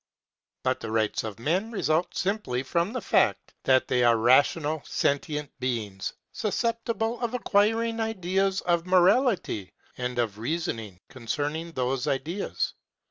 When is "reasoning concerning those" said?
10.39-12.07